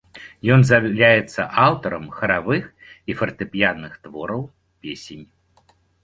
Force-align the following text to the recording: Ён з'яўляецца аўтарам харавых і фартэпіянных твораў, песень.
Ён 0.53 0.61
з'яўляецца 0.67 1.41
аўтарам 1.65 2.07
харавых 2.15 2.63
і 3.13 3.15
фартэпіянных 3.19 3.93
твораў, 4.07 4.41
песень. 4.87 5.25